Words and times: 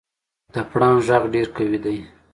د 0.53 0.55
پړانګ 0.71 0.99
غږ 1.07 1.23
ډېر 1.33 1.47
قوي 1.55 1.79
دی. 1.85 1.97